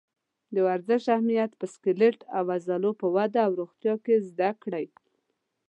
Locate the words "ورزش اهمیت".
0.67-1.51